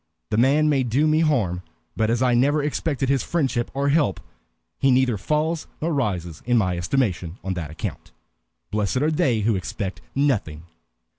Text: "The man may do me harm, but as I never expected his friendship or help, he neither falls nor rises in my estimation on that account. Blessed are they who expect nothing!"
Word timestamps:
"The 0.31 0.37
man 0.37 0.67
may 0.67 0.81
do 0.81 1.05
me 1.05 1.19
harm, 1.19 1.61
but 1.95 2.09
as 2.09 2.23
I 2.23 2.33
never 2.33 2.63
expected 2.63 3.07
his 3.07 3.21
friendship 3.21 3.69
or 3.75 3.89
help, 3.89 4.19
he 4.79 4.89
neither 4.89 5.15
falls 5.15 5.67
nor 5.79 5.93
rises 5.93 6.41
in 6.43 6.57
my 6.57 6.75
estimation 6.75 7.37
on 7.43 7.53
that 7.53 7.69
account. 7.69 8.11
Blessed 8.71 8.97
are 9.03 9.11
they 9.11 9.41
who 9.41 9.55
expect 9.55 10.01
nothing!" 10.15 10.63